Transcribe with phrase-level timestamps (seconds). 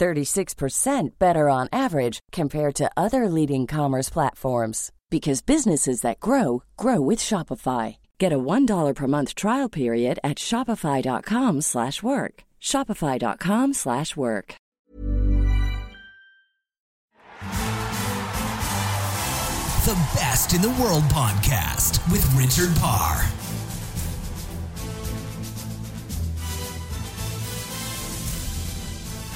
[0.00, 7.00] 36% better on average compared to other leading commerce platforms because businesses that grow grow
[7.00, 7.96] with Shopify.
[8.18, 12.34] Get a $1 per month trial period at shopify.com/work.
[12.60, 14.48] shopify.com/work.
[19.90, 23.39] The Best in the World podcast with Richard Parr.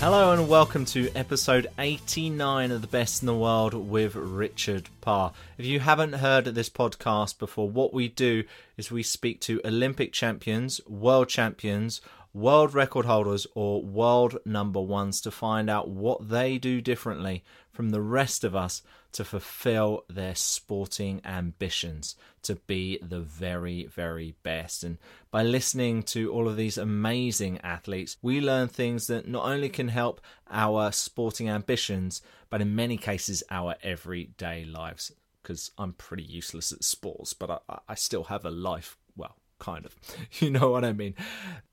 [0.05, 5.33] Hello and welcome to episode 89 of The Best in the World with Richard Parr.
[5.57, 8.45] If you haven't heard this podcast before, what we do
[8.77, 12.03] is we speak to Olympic champions, world champions,
[12.35, 17.89] world record holders, or world number ones to find out what they do differently from
[17.89, 18.83] the rest of us
[19.15, 24.83] to fulfill their sporting ambitions to be the very, very best.
[24.83, 24.99] And
[25.31, 29.89] by listening to all of these amazing athletes, we learn things that not only can
[29.89, 30.21] help
[30.51, 35.13] our sporting ambitions, but in many cases, our everyday lives.
[35.43, 38.97] Because I'm pretty useless at sports, but I, I still have a life.
[39.17, 39.95] Well, kind of.
[40.41, 41.15] You know what I mean.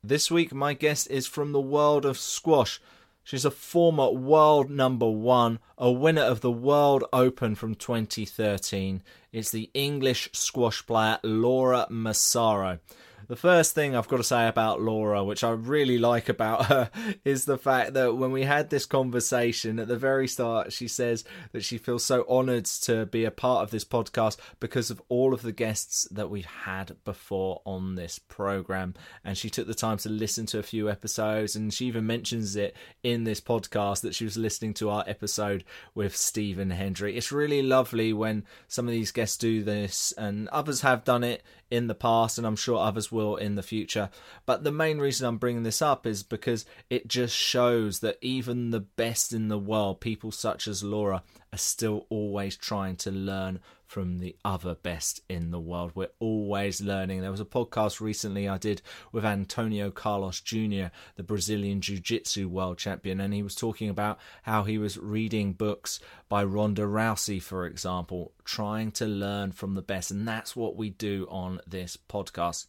[0.04, 2.80] This week, my guest is from the world of squash.
[3.24, 9.04] She's a former world number one, a winner of the World Open from 2013.
[9.32, 12.80] It's the English squash player Laura Massaro.
[13.28, 16.90] The first thing I've got to say about Laura, which I really like about her,
[17.26, 21.24] is the fact that when we had this conversation at the very start, she says
[21.52, 25.34] that she feels so honoured to be a part of this podcast because of all
[25.34, 28.94] of the guests that we've had before on this programme.
[29.24, 32.56] And she took the time to listen to a few episodes, and she even mentions
[32.56, 35.64] it in this podcast that she was listening to our episode
[35.96, 37.16] with Stephen Hendry.
[37.16, 41.44] It's really lovely when some of these guests do this, and others have done it
[41.70, 44.10] in the past, and I'm sure others will in the future.
[44.46, 48.72] But the main reason I'm bringing this up is because it just shows that even
[48.72, 51.24] the best in the world, people such as Laura,
[51.54, 53.60] are still always trying to learn
[53.92, 55.92] from the other best in the world.
[55.94, 57.20] We're always learning.
[57.20, 58.82] There was a podcast recently I did
[59.12, 60.86] with Antonio Carlos Jr.,
[61.18, 65.52] the Brazilian Jiu Jitsu world champion, and he was talking about how he was reading
[65.52, 70.10] books by Ronda Rousey, for example, trying to learn from the best.
[70.10, 72.68] And that's what we do on this podcast.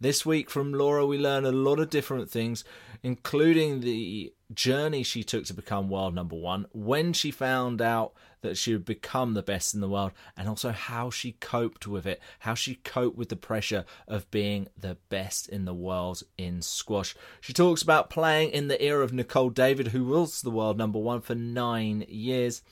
[0.00, 2.62] This week from Laura, we learn a lot of different things,
[3.02, 8.12] including the journey she took to become world number one, when she found out
[8.42, 12.06] that she would become the best in the world, and also how she coped with
[12.06, 16.62] it, how she coped with the pressure of being the best in the world in
[16.62, 17.14] squash.
[17.40, 20.98] She talks about playing in the era of Nicol David, who was the world number
[20.98, 22.62] one for nine years.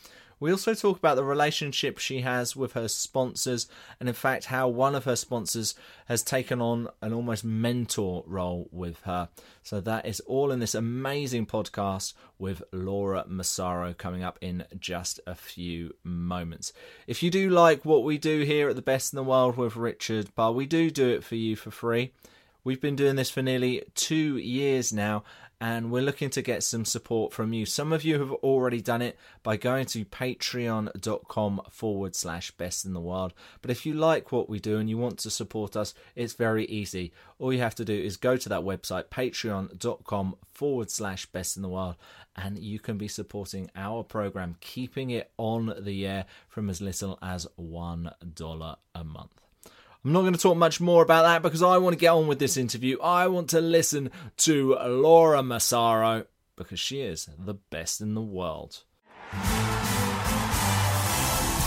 [0.40, 3.66] We also talk about the relationship she has with her sponsors,
[3.98, 5.74] and in fact, how one of her sponsors
[6.06, 9.28] has taken on an almost mentor role with her.
[9.62, 15.20] So, that is all in this amazing podcast with Laura Massaro coming up in just
[15.26, 16.72] a few moments.
[17.06, 19.76] If you do like what we do here at the Best in the World with
[19.76, 22.12] Richard Parr, we do do it for you for free.
[22.68, 25.24] We've been doing this for nearly two years now,
[25.58, 27.64] and we're looking to get some support from you.
[27.64, 32.92] Some of you have already done it by going to patreon.com forward slash best in
[32.92, 33.32] the world.
[33.62, 36.66] But if you like what we do and you want to support us, it's very
[36.66, 37.14] easy.
[37.38, 41.62] All you have to do is go to that website, patreon.com forward slash best in
[41.62, 41.96] the world,
[42.36, 47.18] and you can be supporting our program, keeping it on the air from as little
[47.22, 49.47] as $1 a month.
[50.08, 52.28] I'm not going to talk much more about that because I want to get on
[52.28, 52.98] with this interview.
[52.98, 56.24] I want to listen to Laura Massaro
[56.56, 58.84] because she is the best in the world.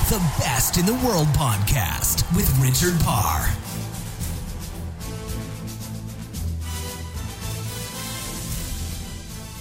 [0.09, 3.47] The Best in the World podcast with Richard Parr.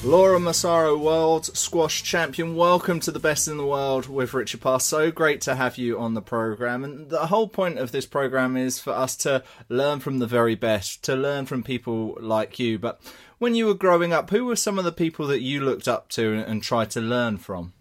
[0.02, 2.56] Laura Massaro, world squash champion.
[2.56, 4.81] Welcome to the best in the world with Richard Parr.
[4.81, 6.82] So great to have you on the program.
[6.85, 10.55] And the whole point of this program is for us to learn from the very
[10.55, 12.79] best, to learn from people like you.
[12.79, 12.99] But
[13.37, 16.08] when you were growing up, who were some of the people that you looked up
[16.11, 17.75] to and tried to learn from?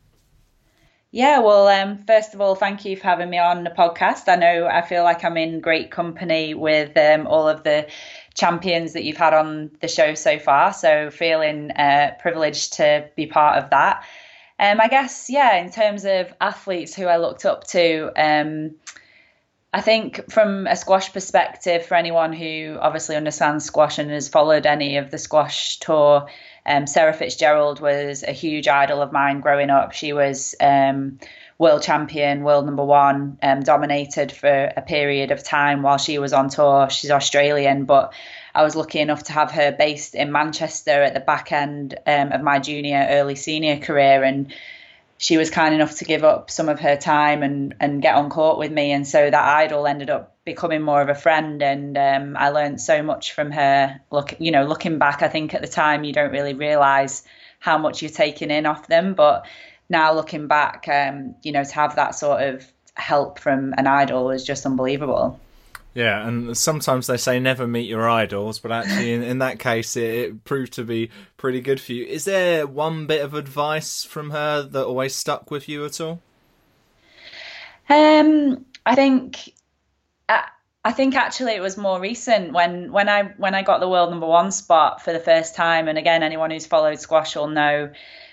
[1.11, 4.27] Yeah, well, um, first of all, thank you for having me on the podcast.
[4.27, 7.87] I know I feel like I'm in great company with um, all of the
[8.33, 10.73] champions that you've had on the show so far.
[10.73, 14.03] So feeling uh, privileged to be part of that.
[14.59, 18.75] Um, I guess, yeah, in terms of athletes who I looked up to, um,
[19.71, 24.65] I think from a squash perspective, for anyone who obviously understands squash and has followed
[24.65, 26.27] any of the squash tour,
[26.65, 29.91] um, Sarah Fitz-Gerald was a huge idol of mine growing up.
[29.93, 31.19] She was um,
[31.59, 36.31] world champion, world number one, um, dominated for a period of time while she was
[36.31, 36.89] on tour.
[36.89, 38.13] She's Australian, but
[38.55, 42.31] I was lucky enough to have her based in Manchester at the back end um,
[42.31, 44.23] of my junior, early senior career.
[44.23, 44.53] And
[45.17, 48.29] she was kind enough to give up some of her time and, and get on
[48.29, 48.93] court with me.
[48.93, 51.61] And so that idol ended up becoming more of a friend.
[51.61, 53.99] And um, I learned so much from her.
[54.11, 57.23] Look, you know, looking back, I think at the time you don't really realize
[57.59, 59.13] how much you're taking in off them.
[59.13, 59.45] But
[59.89, 64.29] now looking back, um, you know, to have that sort of help from an idol
[64.31, 65.39] is just unbelievable.
[65.95, 69.97] Yeah, and sometimes they say never meet your idols, but actually, in, in that case,
[69.97, 72.05] it, it, proved to be pretty good for you.
[72.05, 76.21] Is there one bit of advice from her that always stuck with you at all?
[77.89, 79.53] Um, I think.
[80.27, 80.47] I,
[80.85, 84.11] I think actually it was more recent when when I when I got the world
[84.11, 87.91] number one spot for the first time, and again, anyone who's followed squash will know.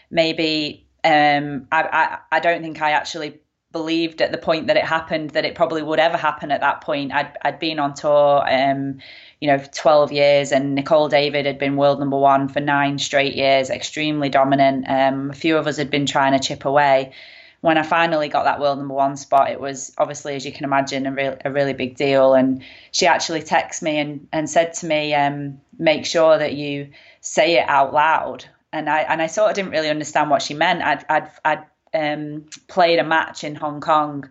[0.09, 3.39] Maybe um, I, I, I don't think I actually
[3.73, 6.81] believed at the point that it happened that it probably would ever happen at that
[6.81, 7.13] point.
[7.13, 8.99] I'd, I'd been on tour, um,
[9.41, 12.99] you know, for 12 years, and Nicol David had been world number one for nine
[12.99, 14.87] straight years, extremely dominant.
[14.89, 17.13] Um, a few of us had been trying to chip away.
[17.61, 20.65] When I finally got that world number one spot, it was obviously, as you can
[20.65, 22.35] imagine, a, real, a really big deal.
[22.35, 22.63] And
[22.93, 27.59] she actually texted me and, and said to me, um, make sure that you say
[27.59, 30.83] it out loud and I and I sort of didn't really understand what she meant.
[30.83, 31.65] I'd I'd, I'd
[31.95, 34.31] um, played a match in Hong Kong,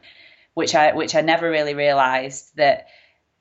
[0.53, 2.87] which I which I never really realised that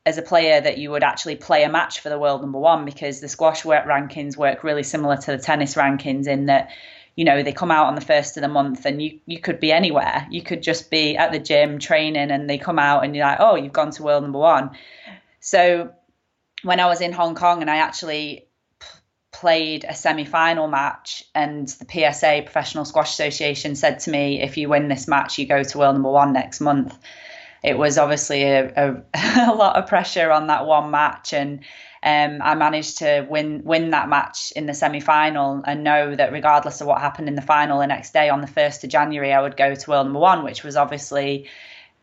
[0.07, 2.85] as a player that you would actually play a match for the world number one
[2.85, 6.71] because the squash work rankings work really similar to the tennis rankings in that
[7.17, 9.61] you know they come out on the first of the month and you you could
[9.61, 13.17] be anywhere you could just be at the gym training and they come out and
[13.17, 14.71] you're like oh you've gone to world number one
[15.41, 15.91] so
[16.63, 18.47] when I was in Hong Kong and I actually
[19.35, 24.69] played a semi-final match and the PSA Professional Squash Association said to me if you
[24.69, 26.97] win this match you go to world number 1 next month.
[27.65, 29.03] It was obviously a, a,
[29.51, 31.61] a lot of pressure on that one match and
[32.05, 36.81] um, I managed to win win that match in the semi-final and know that regardless
[36.81, 39.43] of what happened in the final the next day on the 1st of January I
[39.43, 41.49] would go to world number 1 which was obviously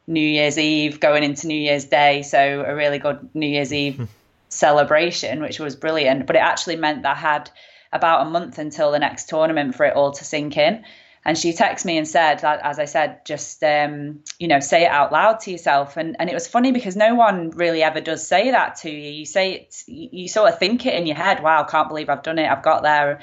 [0.06, 2.24] New Year's Eve going into New Year's Day.
[2.24, 4.10] So a really good New Year's Eve
[4.52, 6.28] celebration, which was brilliant.
[6.28, 7.50] But it actually meant that I had
[7.92, 10.84] about a month until the next tournament for it all to sink in.
[11.24, 14.92] And she texted me and said, as I said, just um, you know, say it
[14.92, 15.96] out loud to yourself.
[15.96, 19.12] And and it was funny because no one really ever does say that to you.
[19.12, 21.44] You say it, you sort of think it in your head.
[21.44, 22.50] Wow, can't believe I've done it.
[22.50, 23.22] I've got there.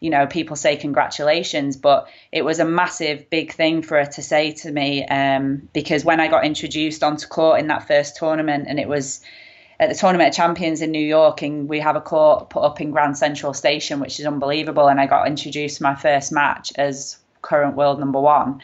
[0.00, 4.22] You know, people say congratulations, but it was a massive, big thing for her to
[4.22, 8.66] say to me um, because when I got introduced onto court in that first tournament,
[8.68, 9.22] and it was
[9.80, 12.80] at the Tournament of Champions in New York, and we have a court put up
[12.80, 14.88] in Grand Central Station, which is unbelievable.
[14.88, 18.60] And I got introduced my first match as current world number one.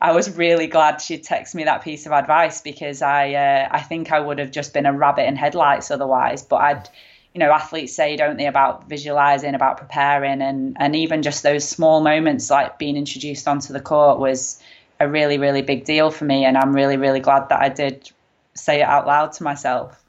[0.00, 3.80] I was really glad she'd text me that piece of advice because I uh, I
[3.80, 6.42] think I would have just been a rabbit in headlights otherwise.
[6.42, 6.88] But I'd
[7.34, 11.68] you know athletes say don't they about visualizing about preparing and and even just those
[11.68, 14.60] small moments like being introduced onto the court was
[14.98, 18.10] a really really big deal for me and I'm really really glad that I did
[18.54, 20.02] say it out loud to myself.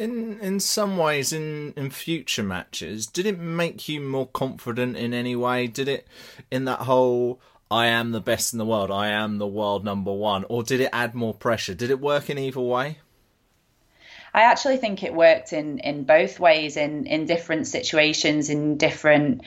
[0.00, 5.12] In in some ways, in in future matches, did it make you more confident in
[5.12, 5.66] any way?
[5.66, 6.08] Did it
[6.50, 7.38] in that whole
[7.70, 10.80] I am the best in the world, I am the world number one, or did
[10.80, 11.74] it add more pressure?
[11.74, 12.96] Did it work in either way?
[14.32, 19.42] I actually think it worked in in both ways in in different situations in different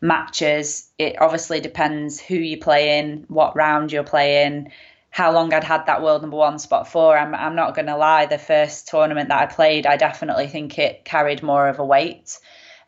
[0.00, 0.88] matches.
[0.96, 4.72] It obviously depends who you're playing, what round you're playing,
[5.18, 7.18] how long I'd had that world number one spot for.
[7.18, 10.78] I'm, I'm not going to lie, the first tournament that I played, I definitely think
[10.78, 12.38] it carried more of a weight.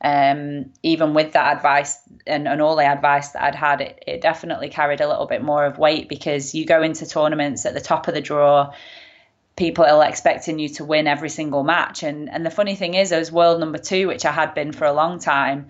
[0.01, 4.21] Um, even with that advice and, and all the advice that I'd had, it, it
[4.21, 7.81] definitely carried a little bit more of weight because you go into tournaments at the
[7.81, 8.75] top of the draw,
[9.57, 12.05] people are expecting you to win every single match.
[12.05, 14.85] And, and the funny thing is, as world number two, which I had been for
[14.85, 15.67] a long time,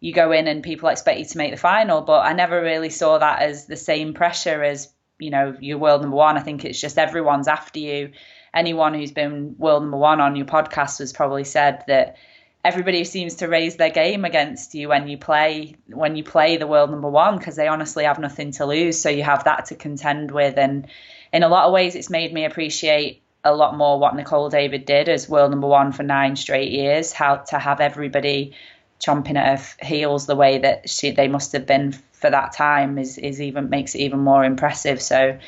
[0.00, 2.02] you go in and people expect you to make the final.
[2.02, 6.02] But I never really saw that as the same pressure as you know you're world
[6.02, 6.36] number one.
[6.36, 8.12] I think it's just everyone's after you.
[8.54, 12.16] Anyone who's been world number one on your podcast has probably said that
[12.64, 16.66] everybody seems to raise their game against you when you play when you play the
[16.66, 19.00] world number one because they honestly have nothing to lose.
[19.00, 20.86] So you have that to contend with, and
[21.32, 24.86] in a lot of ways, it's made me appreciate a lot more what Nicol David
[24.86, 27.12] did as world number one for nine straight years.
[27.12, 28.54] How to have everybody
[29.00, 32.98] chomping at her heels the way that she they must have been for that time
[32.98, 35.00] is is even makes it even more impressive.
[35.00, 35.38] So.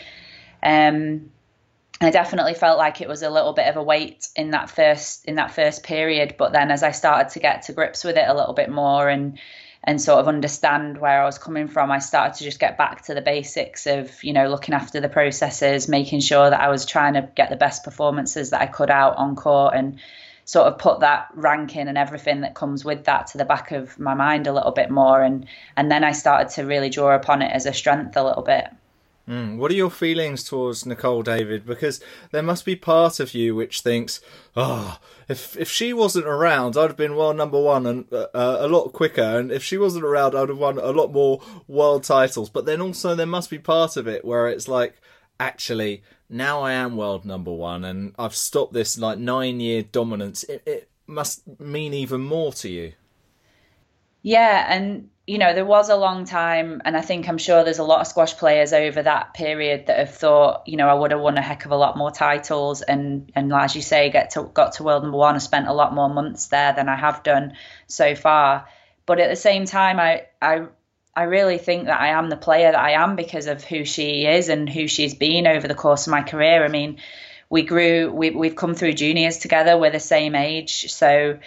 [0.63, 1.31] Um,
[1.99, 5.25] I definitely felt like it was a little bit of a weight in that first
[5.25, 8.29] in that first period, but then as I started to get to grips with it
[8.29, 9.39] a little bit more and
[9.85, 13.03] and sort of understand where I was coming from, I started to just get back
[13.03, 16.85] to the basics of, you know, looking after the processes, making sure that I was
[16.85, 20.01] trying to get the best performances that I could out on court and
[20.47, 23.99] sort of put that ranking and everything that comes with that to the back of
[23.99, 25.45] my mind a little bit more and
[25.77, 28.67] and then I started to really draw upon it as a strength a little bit.
[29.29, 29.57] Mm.
[29.57, 31.67] What are your feelings towards Nicol David?
[31.67, 32.01] Because
[32.31, 34.21] there must be part of you which thinks,
[34.55, 38.59] oh, if if she wasn't around, I'd have been world number one and uh, uh,
[38.61, 39.41] a lot quicker.
[39.41, 42.51] And if she wasn't around, I'd have won a lot more world titles.
[42.51, 45.01] But then also there must be part of it where it's like,
[45.39, 50.45] actually, now I am world number one, and I've stopped this like nine year dominance.
[50.45, 52.93] It, it must mean even more to you.
[54.23, 57.81] Yeah, and you know, there was a long time, and I think I'm sure there's
[57.81, 61.11] a lot of squash players over that period that have thought, you know, I would
[61.11, 64.31] have won a heck of a lot more titles, and and as you say, get
[64.31, 65.35] to got to world number one.
[65.35, 67.55] I spent a lot more months there than I have done
[67.87, 68.67] so far.
[69.05, 70.67] But at the same time, I I
[71.17, 74.27] I really think that I am the player that I am because of who she
[74.27, 76.63] is and who she's been over the course of my career.
[76.63, 76.99] I mean,
[77.49, 79.79] we grew, we we've come through juniors together.
[79.79, 81.39] We're the same age, so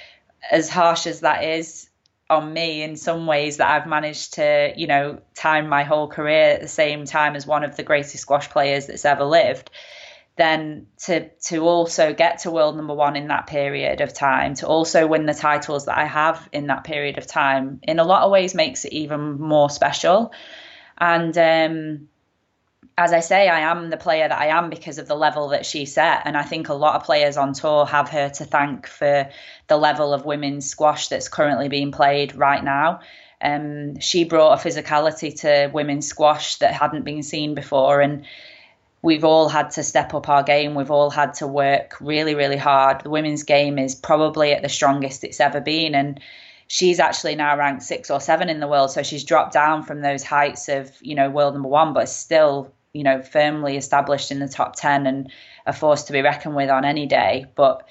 [0.50, 1.90] as harsh as that is,
[2.30, 6.52] on me in some ways that I've managed to, you know, time my whole career
[6.52, 9.72] at the same time as one of the greatest squash players that's ever lived,
[10.40, 14.68] then to to also get to world number one in that period of time, to
[14.68, 18.24] also win the titles that I have in that period of time, in a lot
[18.24, 20.32] of ways makes it even more special.
[20.98, 22.10] And um,
[22.98, 25.66] as I say, I am the player that I am because of the level that
[25.66, 26.24] she set.
[26.26, 29.30] And I think a lot of players on tour have her to thank for
[29.68, 33.00] the level of women's squash that's currently being played right now.
[33.42, 38.02] Um, she brought a physicality to women's squash that hadn't been seen before.
[38.02, 38.26] And
[39.02, 40.76] we've all had to step up our game.
[40.76, 43.02] We've all had to work really, really hard.
[43.02, 45.96] The women's game is probably at the strongest it's ever been.
[45.96, 46.20] And
[46.68, 48.92] she's actually now ranked six or seven in the world.
[48.92, 52.74] So she's dropped down from those heights of, you know, world number one, but still
[52.94, 55.32] you know, firmly established in the top ten and
[55.66, 57.46] a force to be reckoned with on any day.
[57.56, 57.88] But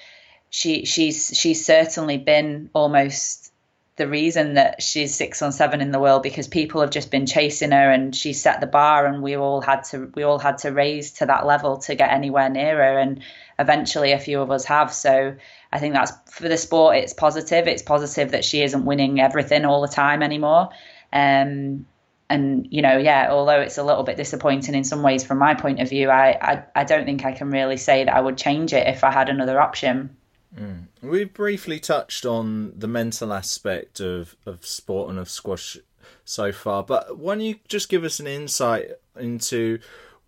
[0.51, 3.53] she she's she's certainly been almost
[3.99, 7.27] the reason that she's six on seven in the world because people have just been
[7.27, 10.59] chasing her and she set the bar and we all had to we all had
[10.59, 12.99] to raise to that level to get anywhere near her.
[12.99, 13.21] And
[13.59, 14.95] eventually a few of us have.
[14.95, 15.37] So
[15.73, 17.67] I think that's for the sport it's positive.
[17.67, 20.71] It's positive that she isn't winning everything all the time anymore.
[21.13, 21.87] Um,
[22.31, 25.55] and you know yeah although it's a little bit disappointing in some ways from my
[25.55, 28.37] point of view I, I i, don't think i can really say that i would
[28.37, 30.18] change it if i had another option
[30.57, 30.85] mm.
[31.03, 35.77] we briefly touched on the mental aspect of of sport and of squash
[36.25, 39.79] so far but why don't you just give us an insight into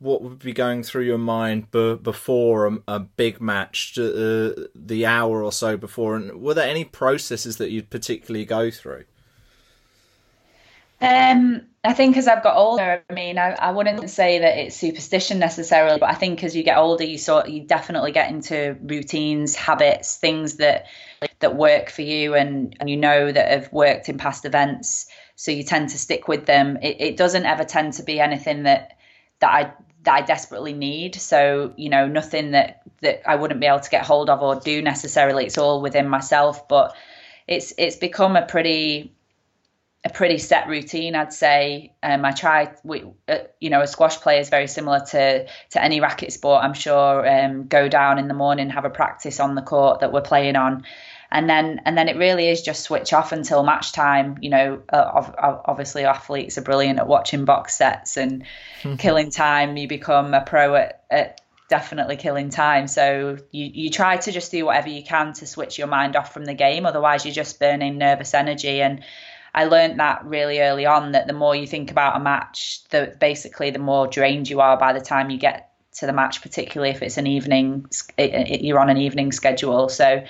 [0.00, 5.04] what would be going through your mind b- before a, a, big match, uh, the
[5.04, 9.04] hour or so before, and were there any processes that you'd particularly go through?
[11.02, 14.76] Um, I think as I've got older, I mean, I, I wouldn't say that it's
[14.76, 18.76] superstition necessarily, but I think as you get older, you sort you definitely get into
[18.82, 20.86] routines, habits, things that
[21.38, 25.06] that work for you, and and you know that have worked in past events,
[25.36, 26.76] so you tend to stick with them.
[26.82, 28.98] It, it doesn't ever tend to be anything that
[29.38, 29.72] that I
[30.02, 31.14] that I desperately need.
[31.14, 34.60] So you know, nothing that that I wouldn't be able to get hold of or
[34.60, 35.46] do necessarily.
[35.46, 36.94] It's all within myself, but
[37.48, 39.14] it's it's become a pretty
[40.02, 41.92] a pretty set routine, I'd say.
[42.02, 45.82] Um, I try, we, uh, you know, a squash player is very similar to to
[45.82, 46.64] any racket sport.
[46.64, 47.28] I'm sure.
[47.28, 50.56] Um, go down in the morning, have a practice on the court that we're playing
[50.56, 50.84] on,
[51.30, 54.38] and then and then it really is just switch off until match time.
[54.40, 58.44] You know, uh, obviously athletes are brilliant at watching box sets and
[58.98, 59.76] killing time.
[59.76, 62.88] You become a pro at, at definitely killing time.
[62.88, 66.34] So you, you try to just do whatever you can to switch your mind off
[66.34, 66.84] from the game.
[66.84, 69.04] Otherwise, you're just burning nervous energy and
[69.54, 73.16] I learned that really early on that the more you think about a match, the
[73.18, 76.90] basically the more drained you are by the time you get to the match, particularly
[76.90, 79.88] if it's an evening, you're on an evening schedule.
[79.88, 80.24] So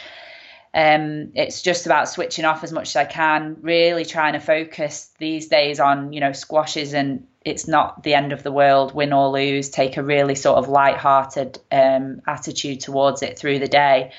[0.72, 5.10] um, it's just about switching off as much as I can, really trying to focus
[5.18, 9.12] these days on, you know, squashes and it's not the end of the world, win
[9.12, 14.12] or lose, take a really sort of light-hearted um, attitude towards it through the day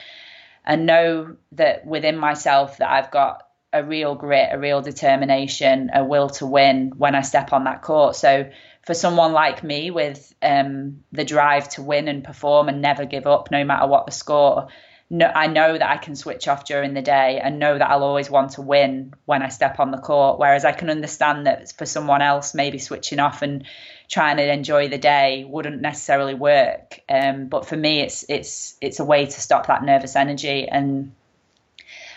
[0.66, 6.04] and know that within myself that I've got a real grit, a real determination, a
[6.04, 8.16] will to win when I step on that court.
[8.16, 8.50] So
[8.86, 13.28] for someone like me with um, the drive to win and perform and never give
[13.28, 14.68] up no matter what the score,
[15.10, 18.04] no, I know that I can switch off during the day and know that I'll
[18.04, 20.40] always want to win when I step on the court.
[20.40, 23.66] Whereas I can understand that for someone else, maybe switching off and
[24.08, 27.02] trying to enjoy the day wouldn't necessarily work.
[27.10, 31.12] Um, but for me, it's it's it's a way to stop that nervous energy and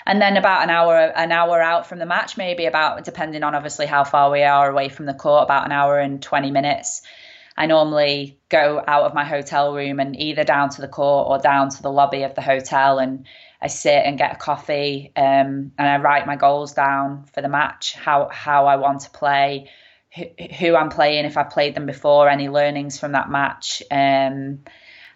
[0.06, 3.54] and then about an hour an hour out from the match, maybe about depending on
[3.54, 7.02] obviously how far we are away from the court, about an hour and twenty minutes.
[7.56, 11.38] I normally go out of my hotel room and either down to the court or
[11.38, 13.26] down to the lobby of the hotel and
[13.60, 17.48] I sit and get a coffee um, and I write my goals down for the
[17.48, 19.70] match, how how I want to play,
[20.14, 20.24] who,
[20.58, 23.82] who I'm playing, if I've played them before, any learnings from that match.
[23.90, 24.64] Um,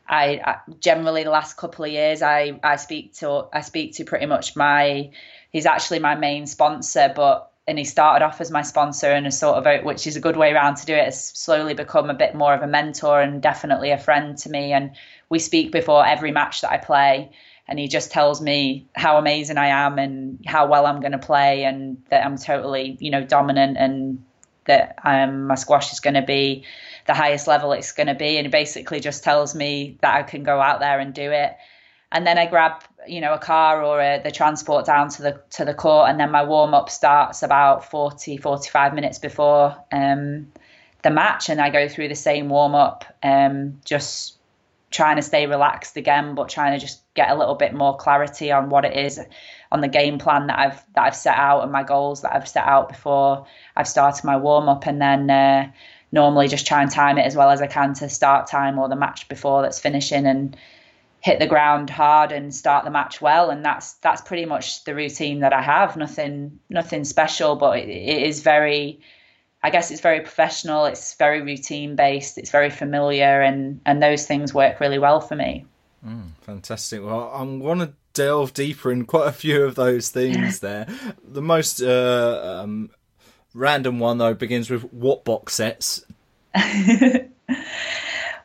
[0.09, 4.05] I, I, generally the last couple of years I, I speak to I speak to
[4.05, 5.11] pretty much my
[5.51, 9.31] he's actually my main sponsor, but and he started off as my sponsor and a
[9.31, 12.15] sort of which is a good way around to do it has slowly become a
[12.15, 14.73] bit more of a mentor and definitely a friend to me.
[14.73, 14.93] And
[15.29, 17.31] we speak before every match that I play
[17.69, 21.19] and he just tells me how amazing I am and how well I'm going to
[21.19, 24.25] play and that I'm totally you know dominant and
[24.65, 26.65] that um, my squash is going to be
[27.09, 30.45] the highest level it's going to be and basically just tells me that I can
[30.45, 31.57] go out there and do it.
[32.13, 35.43] And then I grab you know a car or a, the transport down to the
[35.51, 40.53] to the court and then my warm up starts about 40 45 minutes before um,
[41.03, 44.37] the match and I go through the same warm up um, just
[44.91, 48.53] trying to stay relaxed again but trying to just get a little bit more clarity
[48.53, 49.21] on what it is
[49.71, 52.49] on the game plan that I've that I've set out and my goals that I've
[52.49, 53.47] set out before
[53.77, 55.71] I've started my warm up and then uh,
[56.13, 58.89] normally just try and time it as well as I can to start time or
[58.89, 60.57] the match before that's finishing and
[61.21, 63.51] hit the ground hard and start the match well.
[63.51, 65.97] And that's that's pretty much the routine that I have.
[65.97, 69.01] Nothing nothing special but it, it is very
[69.63, 70.85] I guess it's very professional.
[70.85, 72.39] It's very routine based.
[72.39, 75.67] It's very familiar and and those things work really well for me.
[76.07, 77.03] Mm, fantastic.
[77.03, 80.87] Well I'm to delve deeper in quite a few of those things there.
[81.23, 82.91] The most uh, um,
[83.59, 86.05] random one though begins with what box sets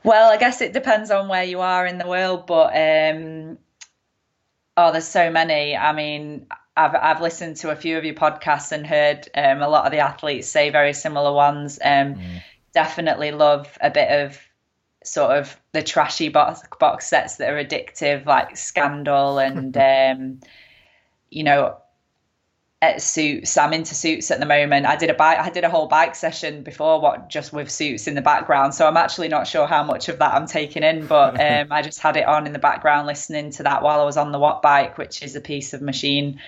[0.03, 3.57] Well, I guess it depends on where you are in the world, but um,
[4.75, 5.77] oh, there's so many.
[5.77, 9.69] I mean, I've I've listened to a few of your podcasts and heard um, a
[9.69, 11.79] lot of the athletes say very similar ones.
[11.81, 12.41] Um, mm.
[12.73, 14.37] Definitely love a bit of
[15.05, 20.41] sort of the trashy box box sets that are addictive, like Scandal and um,
[21.29, 21.77] you know
[22.83, 23.55] at suits.
[23.55, 24.85] I'm into suits at the moment.
[24.85, 25.39] I did a bike.
[25.39, 28.75] I did a whole bike session before, what just with suits in the background.
[28.75, 31.81] So I'm actually not sure how much of that I'm taking in, but um, I
[31.81, 34.37] just had it on in the background, listening to that while I was on the
[34.37, 36.41] Wattbike, which is a piece of machine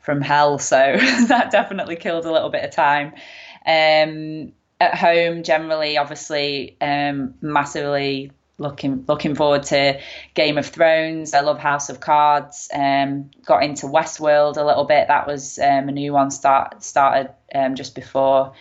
[0.00, 0.58] from hell.
[0.58, 0.76] So
[1.28, 3.12] that definitely killed a little bit of time.
[3.66, 10.00] Um, at home, generally, obviously, um, massively looking looking forward to
[10.34, 11.34] Game of Thrones.
[11.34, 12.68] I love House of Cards.
[12.72, 15.08] Um, got into Westworld a little bit.
[15.08, 18.52] That was um, a new one start started um, just before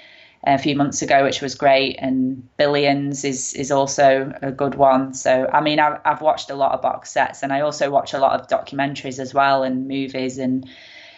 [0.43, 1.97] a few months ago, which was great.
[1.99, 5.13] And Billions is is also a good one.
[5.13, 8.13] So I mean, I've, I've watched a lot of box sets, and I also watch
[8.13, 10.67] a lot of documentaries as well and movies and.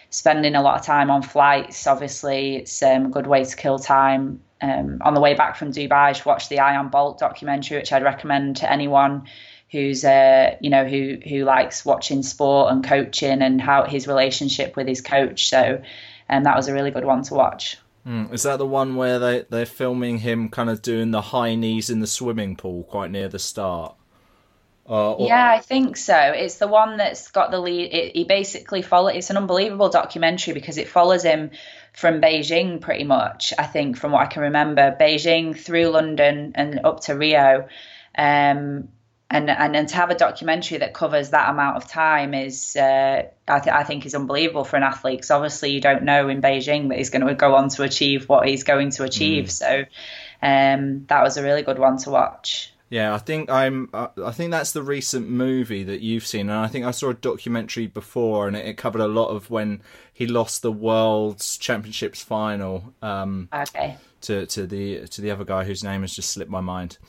[0.09, 3.79] Spending a lot of time on flights, obviously, it's um, a good way to kill
[3.79, 7.91] time um, on the way back from Dubai, I watched the Usain Bolt documentary, which
[7.91, 9.27] I'd recommend to anyone
[9.69, 14.77] who's uh, you know who who likes watching sport and coaching and how his relationship
[14.77, 15.49] with his coach.
[15.49, 15.81] So,
[16.29, 17.77] and um, that was a really good one to watch.
[18.07, 18.33] Mm.
[18.33, 21.89] Is that the one where they they're filming him kind of doing the high knees
[21.89, 23.95] in the swimming pool quite near the start?
[24.87, 25.27] Uh, or...
[25.27, 26.17] Yeah, I think so.
[26.17, 27.93] It's the one that's got the lead.
[27.93, 29.07] It, he basically follow.
[29.07, 31.51] It's an unbelievable documentary because it follows him
[31.93, 33.53] from Beijing, pretty much.
[33.57, 37.67] I think, from what I can remember, Beijing through London and up to Rio.
[38.17, 38.89] Um,
[39.33, 43.23] and, and and to have a documentary that covers that amount of time is uh,
[43.47, 46.39] I, th- I, think is unbelievable for an athlete because obviously you don't know in
[46.39, 49.45] Beijing that he's going to go on to achieve what he's going to achieve.
[49.45, 49.51] Mm.
[49.51, 49.85] So
[50.43, 52.72] um, that was a really good one to watch.
[52.93, 53.89] Yeah, I think I'm.
[53.91, 57.15] I think that's the recent movie that you've seen, and I think I saw a
[57.15, 59.81] documentary before, and it, it covered a lot of when
[60.13, 62.93] he lost the World's Championships final.
[63.01, 63.97] Um, okay.
[64.21, 66.99] To to the to the other guy whose name has just slipped my mind.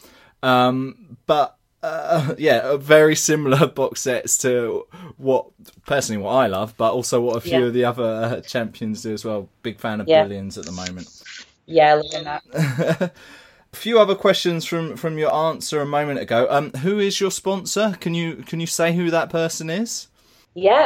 [0.42, 4.86] Um, but uh, yeah, very similar box sets to
[5.18, 5.48] what
[5.84, 7.66] personally what I love, but also what a few yeah.
[7.66, 9.50] of the other uh, champions do as well.
[9.62, 10.22] Big fan of yeah.
[10.22, 11.10] Billions at the moment.
[11.66, 13.12] Yeah, looking at that.
[13.74, 16.46] a few other questions from from your answer a moment ago.
[16.48, 17.96] Um, who is your sponsor?
[18.00, 20.06] Can you can you say who that person is?
[20.56, 20.84] Yeah,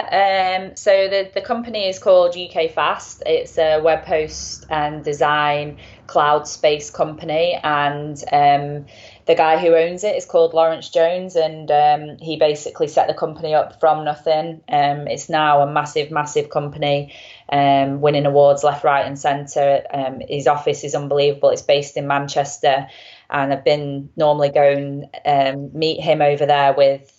[0.65, 3.21] um, so the, the company is called UKFast.
[3.27, 8.87] It's a web host and design cloud space company, and um,
[9.29, 13.15] the guy who owns it is called Lawrence Jones, and um, he basically set the
[13.15, 14.63] company up from nothing.
[14.71, 17.15] Um, it's now a massive, massive company,
[17.53, 19.85] um, winning awards left, right, and centre.
[19.93, 21.51] Um, his office is unbelievable.
[21.51, 22.89] It's based in Manchester,
[23.29, 25.11] and I've been normally going
[25.75, 27.15] meet him over there with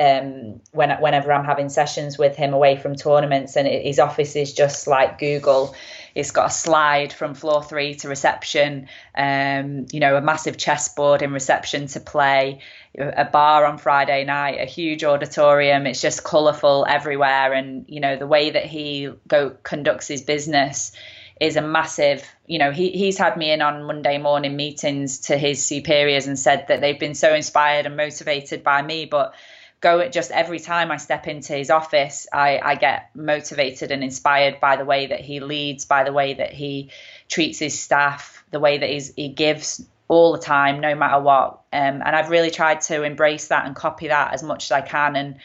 [0.00, 4.52] um, when whenever I'm having sessions with him away from tournaments, and his office is
[4.52, 5.76] just like Google.
[6.14, 11.22] It's got a slide from floor three to reception, um, you know, a massive chessboard
[11.22, 12.60] in reception to play,
[12.98, 15.86] a bar on Friday night, a huge auditorium.
[15.86, 20.92] It's just colourful everywhere, and you know the way that he go conducts his business
[21.40, 25.36] is a massive you know he, he's had me in on monday morning meetings to
[25.36, 29.34] his superiors and said that they've been so inspired and motivated by me but
[29.82, 34.60] go just every time I step into his office, I, I get motivated and inspired
[34.60, 36.90] by the way that he leads, by the way that he
[37.28, 41.62] treats his staff, the way that he's, he gives all the time, no matter what.
[41.72, 44.82] Um, and I've really tried to embrace that and copy that as much as I
[44.82, 45.16] can.
[45.16, 45.36] And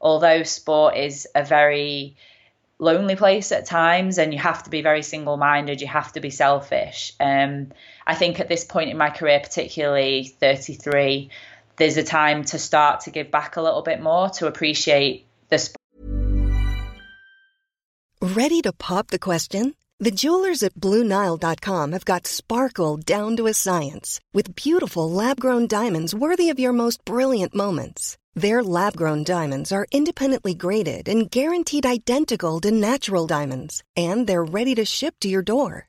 [0.00, 2.16] although sport is a very
[2.78, 6.20] lonely place at times and you have to be very single minded, you have to
[6.20, 7.14] be selfish.
[7.18, 7.72] Um,
[8.06, 11.30] I think at this point in my career, particularly 33,
[11.76, 15.58] there's a time to start to give back a little bit more to appreciate the
[15.58, 15.76] sport.
[18.22, 19.74] Ready to pop the question?
[19.98, 25.66] The jewelers at BlueNile.com have got sparkle down to a science with beautiful lab grown
[25.66, 28.18] diamonds worthy of your most brilliant moments.
[28.34, 34.44] Their lab grown diamonds are independently graded and guaranteed identical to natural diamonds, and they're
[34.44, 35.88] ready to ship to your door.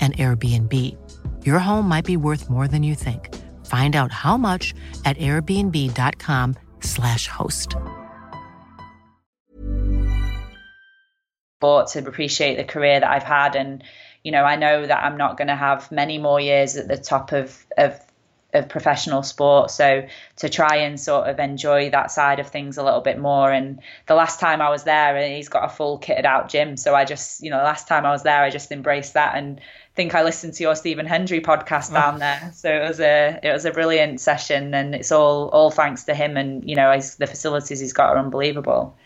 [0.00, 0.94] an Airbnb.
[1.46, 3.34] Your home might be worth more than you think.
[3.64, 4.74] Find out how much
[5.06, 7.76] at airbnb.com/slash host.
[11.60, 13.82] But to appreciate the career that I've had and
[14.22, 16.96] you know, I know that I'm not going to have many more years at the
[16.96, 18.00] top of, of
[18.54, 19.70] of professional sport.
[19.70, 23.50] So to try and sort of enjoy that side of things a little bit more.
[23.50, 26.76] And the last time I was there, and he's got a full kitted out gym.
[26.76, 29.36] So I just, you know, the last time I was there, I just embraced that
[29.36, 29.60] and
[29.94, 31.94] think I listened to your Stephen Hendry podcast oh.
[31.94, 32.50] down there.
[32.54, 36.14] So it was a it was a brilliant session, and it's all all thanks to
[36.14, 36.36] him.
[36.36, 38.96] And you know, the facilities he's got are unbelievable.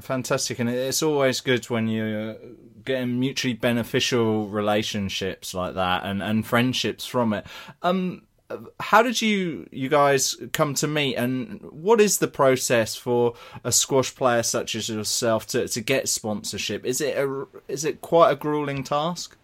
[0.00, 2.36] Fantastic, and it's always good when you're
[2.84, 7.46] getting mutually beneficial relationships like that and, and friendships from it.
[7.80, 8.24] Um,
[8.78, 13.34] how did you you guys come to meet and what is the process for
[13.64, 18.02] a squash player such as yourself to, to get sponsorship is it a is it
[18.02, 19.34] quite a grueling task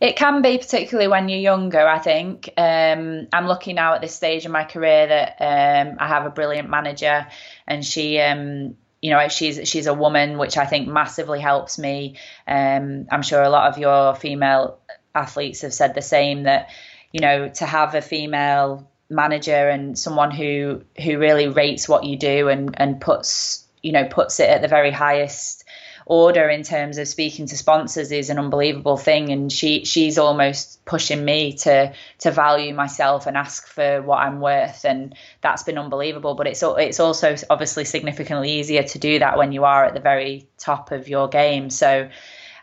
[0.00, 2.50] it can be particularly when you're younger i think.
[2.56, 6.30] Um, i'm lucky now at this stage in my career that um, i have a
[6.30, 7.26] brilliant manager
[7.66, 12.16] and she um, you know she's she's a woman which i think massively helps me.
[12.46, 14.78] Um, i'm sure a lot of your female
[15.14, 16.68] athletes have said the same that
[17.16, 22.18] you know, to have a female manager and someone who who really rates what you
[22.18, 25.64] do and and puts you know puts it at the very highest
[26.06, 29.30] order in terms of speaking to sponsors is an unbelievable thing.
[29.30, 34.40] And she she's almost pushing me to to value myself and ask for what I'm
[34.40, 34.84] worth.
[34.84, 36.34] And that's been unbelievable.
[36.34, 40.00] But it's it's also obviously significantly easier to do that when you are at the
[40.00, 41.68] very top of your game.
[41.70, 42.08] So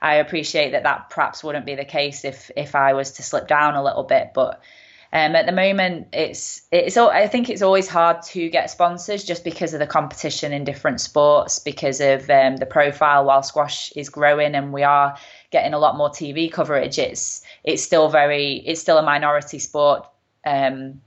[0.01, 3.47] I appreciate that that perhaps wouldn't be the case if if I was to slip
[3.47, 4.31] down a little bit.
[4.33, 4.61] But
[5.13, 6.97] um, at the moment, it's it's.
[6.97, 10.99] I think it's always hard to get sponsors just because of the competition in different
[11.01, 13.23] sports, because of um, the profile.
[13.25, 15.15] While squash is growing and we are
[15.51, 20.07] getting a lot more TV coverage, it's it's still very it's still a minority sport.
[20.47, 20.99] Um,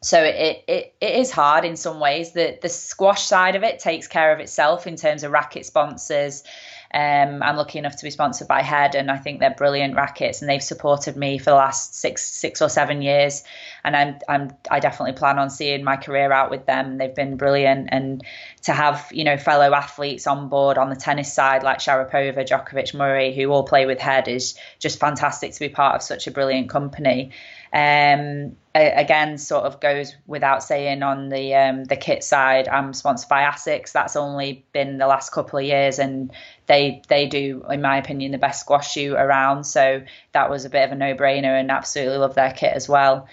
[0.00, 2.30] so it, it it is hard in some ways.
[2.30, 6.44] The the squash side of it takes care of itself in terms of racket sponsors
[6.92, 10.40] um, I'm lucky enough to be sponsored by Head, and I think they're brilliant rackets,
[10.40, 13.44] and they've supported me for the last six six or seven years.
[13.84, 16.98] And I'm, I'm I definitely plan on seeing my career out with them.
[16.98, 18.24] They've been brilliant, and
[18.62, 22.92] to have you know fellow athletes on board on the tennis side like Sharapova, Djokovic,
[22.92, 26.32] Murray, who all play with Head, is just fantastic to be part of such a
[26.32, 27.30] brilliant company.
[27.72, 32.68] Um, again, sort of goes without saying on the um, the kit side.
[32.68, 33.92] I'm sponsored by Asics.
[33.92, 36.32] That's only been the last couple of years, and
[36.66, 39.64] they they do, in my opinion, the best squash shoe around.
[39.64, 40.02] So
[40.32, 43.28] that was a bit of a no brainer, and absolutely love their kit as well.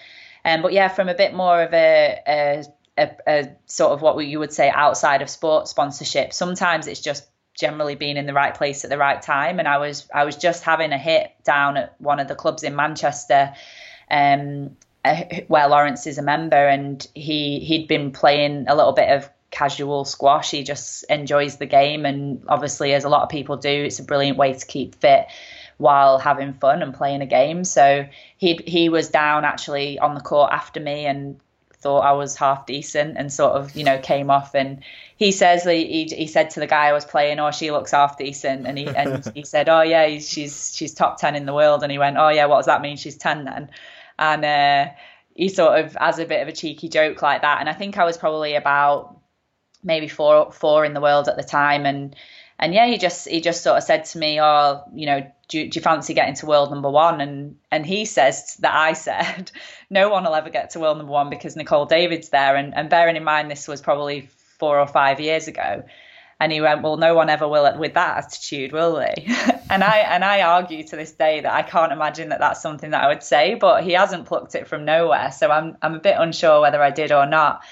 [0.45, 2.63] Um, but yeah, from a bit more of a, a,
[2.97, 7.27] a, a sort of what you would say outside of sport sponsorship, sometimes it's just
[7.59, 9.59] generally being in the right place at the right time.
[9.59, 12.63] And I was I was just having a hit down at one of the clubs
[12.63, 13.53] in Manchester
[14.09, 19.09] um, uh, where Lawrence is a member, and he he'd been playing a little bit
[19.09, 20.51] of casual squash.
[20.51, 24.03] He just enjoys the game, and obviously, as a lot of people do, it's a
[24.03, 25.27] brilliant way to keep fit
[25.77, 27.63] while having fun and playing a game.
[27.63, 31.39] So he he was down actually on the court after me and
[31.79, 34.55] thought I was half decent and sort of you know came off.
[34.55, 34.83] And
[35.15, 38.17] he says he, he said to the guy I was playing oh she looks half
[38.17, 38.65] decent.
[38.65, 41.83] And he and he said oh yeah she's she's top 10 in the world.
[41.83, 42.97] And he went oh yeah what does that mean?
[42.97, 43.69] She's 10 then
[44.19, 44.91] and uh,
[45.35, 47.59] he sort of has a bit of a cheeky joke like that.
[47.59, 49.19] And I think I was probably about
[49.83, 52.15] maybe four four in the world at the time, and
[52.59, 55.59] and yeah, he just he just sort of said to me, "Oh, you know, do
[55.59, 58.93] you, do you fancy getting to world number one?" And and he says that I
[58.93, 59.51] said,
[59.89, 62.89] "No one will ever get to world number one because Nicol David's there." And and
[62.89, 65.83] bearing in mind this was probably four or five years ago.
[66.39, 69.25] And he went, well, no one ever will with that attitude, will they?
[69.69, 72.91] and I and I argue to this day that I can't imagine that that's something
[72.91, 75.99] that I would say, but he hasn't plucked it from nowhere, so I'm I'm a
[75.99, 77.63] bit unsure whether I did or not.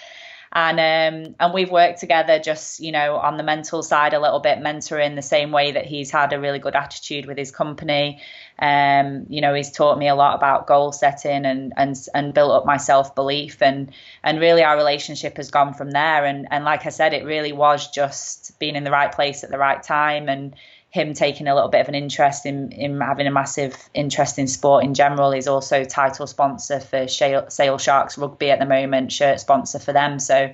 [0.52, 4.40] And um, and we've worked together just you know on the mental side a little
[4.40, 8.22] bit, mentoring the same way that he's had a really good attitude with his company.
[8.58, 12.52] Um, you know, he's taught me a lot about goal setting and and and built
[12.52, 13.92] up my self belief and
[14.24, 16.26] and really our relationship has gone from there.
[16.26, 19.52] And and like I said, it really was just being in the right place at
[19.52, 20.56] the right time and
[20.96, 24.48] him taking a little bit of an interest in, in having a massive interest in
[24.48, 25.32] sport in general.
[25.32, 30.20] He's also title sponsor for Sale Sharks Rugby at the moment, shirt sponsor for them.
[30.20, 30.54] So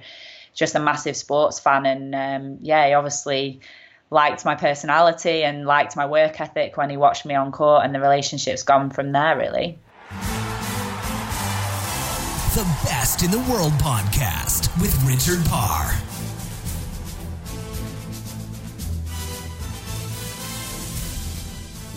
[0.55, 1.85] just a massive sports fan.
[1.85, 3.61] And um, yeah, he obviously
[4.11, 7.95] liked my personality and liked my work ethic when he watched me on court, and
[7.95, 9.79] the relationship's gone from there, really.
[12.53, 15.93] The Best in the World podcast with Richard Parr.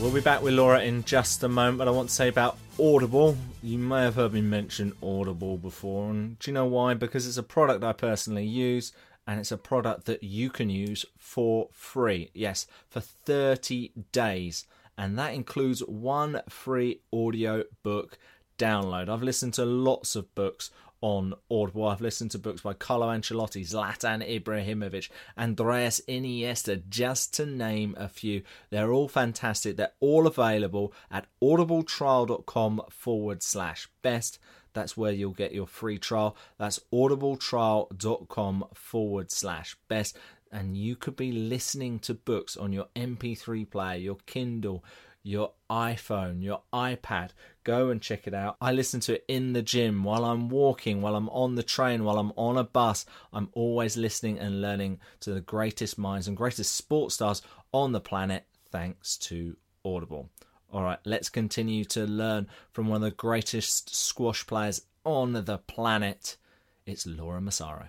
[0.00, 2.59] We'll be back with Laura in just a moment, but I want to say about
[2.79, 3.37] Audible.
[3.62, 6.94] You may have heard me mention Audible before, and do you know why?
[6.94, 8.92] Because it's a product I personally use
[9.26, 12.30] and it's a product that you can use for free.
[12.34, 14.66] Yes, for 30 days.
[14.96, 18.18] And that includes one free audio book
[18.58, 19.08] download.
[19.08, 21.87] I've listened to lots of books on Audible.
[21.87, 28.08] I've listened to books by Carlo Ancelotti, Zlatan Ibrahimovic, Andreas Iniesta, just to name a
[28.08, 28.42] few.
[28.70, 29.76] They're all fantastic.
[29.76, 34.38] They're all available at audibletrial.com forward slash best.
[34.74, 36.37] That's where you'll get your free trial.
[36.58, 40.18] That's audibletrial.com forward slash best.
[40.52, 44.84] And you could be listening to books on your MP3 player, your Kindle,
[45.24, 47.30] your iPhone, your iPad.
[47.64, 48.56] Go and check it out.
[48.60, 52.04] I listen to it in the gym, while I'm walking, while I'm on the train,
[52.04, 53.06] while I'm on a bus.
[53.32, 58.00] I'm always listening and learning to the greatest minds and greatest sports stars on the
[58.00, 60.30] planet thanks to Audible.
[60.74, 65.58] All right, let's continue to learn from one of the greatest squash players on the
[65.68, 66.37] planet.
[66.84, 67.87] It's Laura Massaro.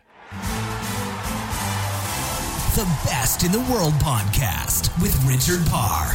[2.75, 6.13] The Best in the World podcast with Richard Parr.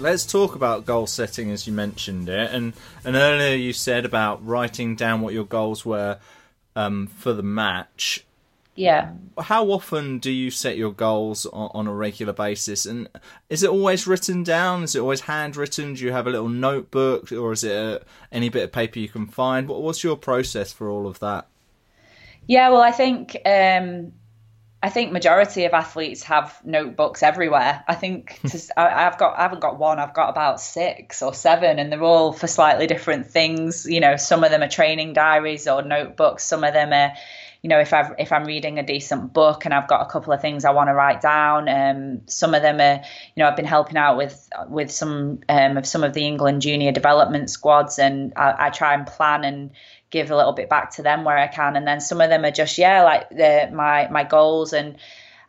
[0.00, 2.52] Let's talk about goal setting as you mentioned it.
[2.52, 2.72] And,
[3.04, 6.18] and earlier you said about writing down what your goals were
[6.74, 8.24] um, for the match.
[8.74, 9.12] Yeah.
[9.38, 12.86] How often do you set your goals on, on, a regular basis?
[12.86, 13.08] And
[13.50, 14.82] is it always written down?
[14.82, 15.94] Is it always handwritten?
[15.94, 19.08] Do you have a little notebook, or is it a, any bit of paper you
[19.08, 19.68] can find?
[19.68, 21.48] What, what's your process for all of that?
[22.46, 24.12] Yeah, well, I think um,
[24.82, 27.84] I think majority of athletes have notebooks everywhere.
[27.86, 29.98] I think to, I, have got I haven't got one.
[30.00, 33.86] I've got about six or seven, and they're all for slightly different things.
[33.86, 36.44] You know, some of them are training diaries or notebooks.
[36.44, 37.12] Some of them are,
[37.62, 40.32] you know, if I if I'm reading a decent book and I've got a couple
[40.32, 41.68] of things I want to write down.
[41.68, 43.02] Um, some of them are,
[43.34, 46.62] you know, I've been helping out with with some um, of some of the England
[46.62, 49.70] junior development squads, and I, I try and plan and
[50.12, 51.74] give a little bit back to them where I can.
[51.74, 54.72] And then some of them are just, yeah, like the, my, my goals.
[54.74, 54.98] And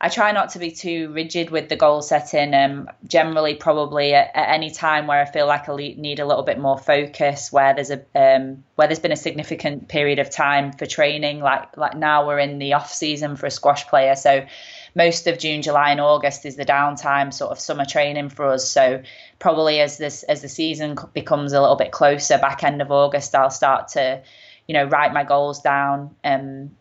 [0.04, 2.54] I try not to be too rigid with the goal setting.
[2.54, 6.44] Um, generally, probably at, at any time where I feel like I need a little
[6.44, 10.74] bit more focus, where there's a um, where there's been a significant period of time
[10.74, 11.40] for training.
[11.40, 14.46] Like like now we're in the off season for a squash player, so
[14.94, 18.70] most of June, July, and August is the downtime, sort of summer training for us.
[18.70, 19.04] So
[19.40, 23.34] probably as this as the season becomes a little bit closer, back end of August,
[23.34, 24.22] I'll start to
[24.68, 26.16] you know, write my goals down.
[26.24, 26.72] Um,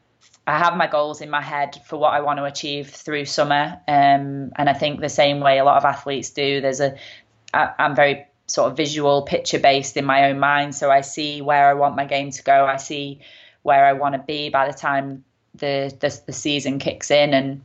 [0.47, 3.81] I have my goals in my head for what I want to achieve through summer,
[3.87, 6.61] um, and I think the same way a lot of athletes do.
[6.61, 6.97] There's a,
[7.55, 11.43] I, I'm very sort of visual, picture based in my own mind, so I see
[11.43, 12.67] where I want my game to go.
[12.67, 13.21] I see
[13.63, 15.25] where I want to be by the time
[15.55, 17.63] the, the the season kicks in, and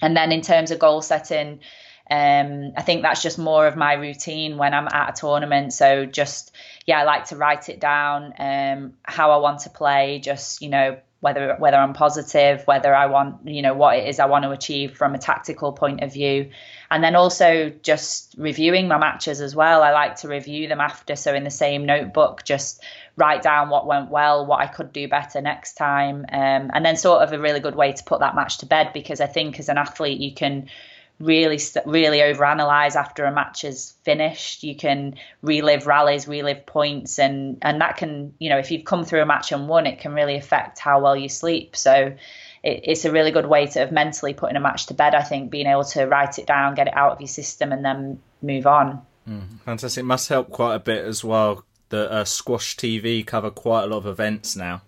[0.00, 1.60] and then in terms of goal setting.
[2.08, 5.72] Um, I think that's just more of my routine when I'm at a tournament.
[5.72, 6.52] So just
[6.86, 10.68] yeah, I like to write it down, um, how I want to play, just, you
[10.68, 14.44] know, whether whether I'm positive, whether I want, you know, what it is I want
[14.44, 16.50] to achieve from a tactical point of view.
[16.88, 19.82] And then also just reviewing my matches as well.
[19.82, 21.16] I like to review them after.
[21.16, 22.80] So in the same notebook, just
[23.16, 26.26] write down what went well, what I could do better next time.
[26.30, 28.90] Um, and then sort of a really good way to put that match to bed
[28.94, 30.68] because I think as an athlete, you can
[31.18, 34.62] really really overanalyze after a match is finished.
[34.62, 39.04] You can relive rallies relive points and and that can you know if you've come
[39.04, 41.76] through a match and won it can really affect how well you sleep.
[41.76, 42.14] So
[42.62, 45.22] it, it's a really good way to have mentally putting a match to bed i
[45.22, 48.20] think being able to write it down get it out of your system and then
[48.42, 49.02] move on.
[49.28, 50.02] Mm, fantastic.
[50.02, 53.86] It must help quite a bit as well the uh, squash tv cover quite a
[53.86, 54.82] lot of events now.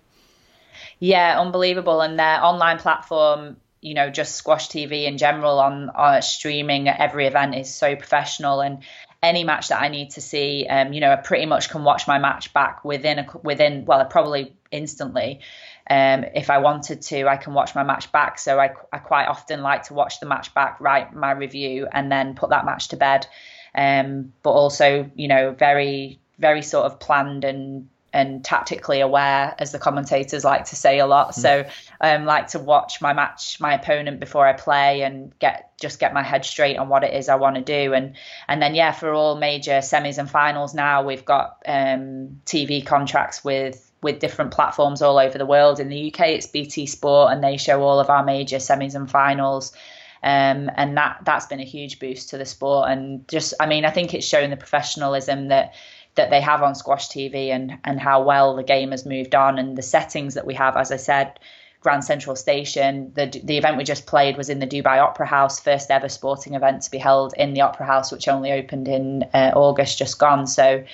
[0.98, 2.00] Yeah unbelievable.
[2.00, 7.00] And their online platform you know just squash tv in general on, on streaming at
[7.00, 8.60] every event is so professional.
[8.60, 8.82] And
[9.20, 12.06] any match that i need to see um, you know i pretty much can watch
[12.06, 15.40] my match back within a within well probably instantly.
[15.90, 18.38] Um, if i wanted to i can watch my match back.
[18.38, 22.12] So I, I quite often like to watch the match back write my review and
[22.12, 23.26] then put that match to bed.
[23.74, 29.72] Um, but also you know very very sort of planned and and tactically aware, as
[29.72, 31.30] the commentators like to say a lot.
[31.30, 31.34] Mm.
[31.34, 31.64] So
[32.00, 36.00] I um, like to watch my match, my opponent before I play, and get just
[36.00, 37.92] get my head straight on what it is I want to do.
[37.92, 38.14] And
[38.48, 43.44] and then yeah, for all major semis and finals now, we've got um, TV contracts
[43.44, 45.80] with with different platforms all over the world.
[45.80, 49.10] In the UK, it's BT Sport, and they show all of our major semis and
[49.10, 49.72] finals.
[50.22, 52.90] Um, and that that's been a huge boost to the sport.
[52.90, 55.74] And just, I mean, I think it's shown the professionalism that
[56.18, 59.58] that they have on Squash TV and and how well the game has moved on
[59.58, 60.76] and the settings that we have.
[60.76, 61.38] As I said,
[61.80, 63.12] Grand Central Station.
[63.14, 66.54] The the event we just played was in the Dubai Opera House, first ever sporting
[66.54, 70.18] event to be held in the Opera House, which only opened in uh, August just
[70.18, 70.46] gone.
[70.46, 70.84] So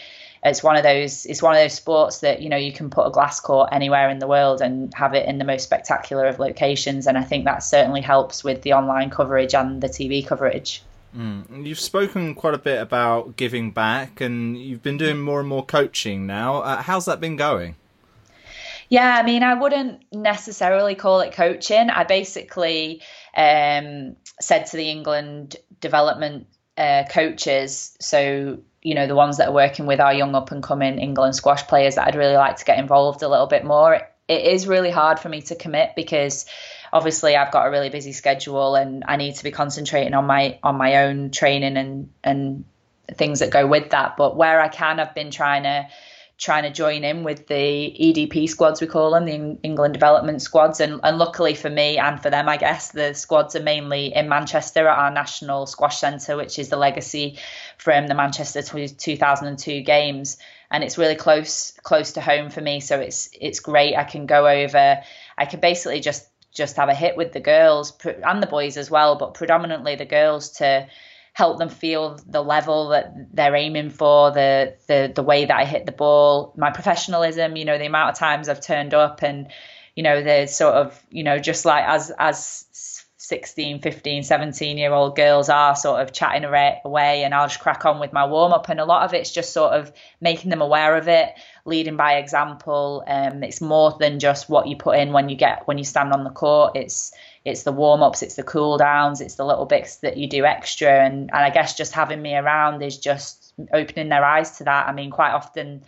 [0.44, 3.06] it's one of those it's one of those sports that you know you can put
[3.06, 6.38] a glass court anywhere in the world and have it in the most spectacular of
[6.38, 10.82] locations and i think that certainly helps with the online coverage and the tv coverage
[11.16, 11.64] Mm.
[11.64, 15.64] You've spoken quite a bit about giving back, and you've been doing more and more
[15.64, 16.58] coaching now.
[16.58, 17.76] Uh, how's that been going?
[18.88, 21.88] Yeah, I mean, I wouldn't necessarily call it coaching.
[21.90, 23.02] I basically
[23.36, 26.46] um, said to the England development
[26.76, 30.62] uh, coaches, so you know the ones that are working with our young up and
[30.62, 34.00] coming England squash players, that I'd really like to get involved a little bit more.
[34.26, 36.46] it is really hard for me to commit because
[36.94, 40.58] obviously I've got a really busy schedule and I need to be concentrating on my
[40.62, 42.64] on my own training and and
[43.12, 44.16] things that go with that.
[44.16, 45.88] But where I can, I've been trying to
[46.36, 50.80] trying to join in with the EDP squads we call them, the England development squads,
[50.80, 54.28] and and luckily for me and for them, I guess the squads are mainly in
[54.28, 57.38] Manchester at our national squash centre, which is the legacy
[57.76, 60.38] from the Manchester 2002 games,
[60.70, 63.96] and it's really close close to home for me, so it's it's great.
[63.96, 65.02] I can go over.
[65.36, 68.90] I can basically just just have a hit with the girls and the boys as
[68.90, 70.86] well, but predominantly the girls to
[71.34, 75.64] help them feel the level that they're aiming for, the the the way that I
[75.64, 79.48] hit the ball, my professionalism, you know, the amount of times I've turned up and
[79.96, 82.66] you know, there's sort of, you know, just like as as
[83.26, 87.86] 16, 15, 17 year old girls are sort of chatting away and I'll just crack
[87.86, 88.68] on with my warm up.
[88.68, 91.32] And a lot of it's just sort of making them aware of it,
[91.64, 93.02] leading by example.
[93.06, 96.12] Um, it's more than just what you put in when you get when you stand
[96.12, 96.76] on the court.
[96.76, 97.12] It's
[97.46, 100.44] it's the warm ups, it's the cool downs, it's the little bits that you do
[100.44, 101.04] extra.
[101.04, 104.86] And, and I guess just having me around is just opening their eyes to that.
[104.86, 105.82] I mean, quite often